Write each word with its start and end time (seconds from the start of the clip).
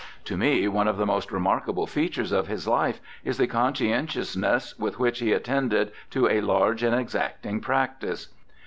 To 0.25 0.35
me 0.35 0.67
one 0.67 0.87
of 0.87 0.97
the 0.97 1.05
most 1.05 1.31
remarkable 1.31 1.85
features 1.85 2.31
of 2.31 2.47
his 2.47 2.67
life 2.67 2.99
is 3.23 3.37
the 3.37 3.45
conscientious 3.45 4.35
ness 4.35 4.75
with 4.79 4.97
which 4.97 5.19
he 5.19 5.31
attended 5.31 5.91
to 6.09 6.27
a 6.27 6.41
large 6.41 6.81
and 6.81 6.95
exacting 6.99 7.59
practice. 7.61 8.29